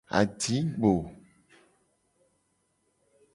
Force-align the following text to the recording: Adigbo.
Adigbo. 0.19 0.91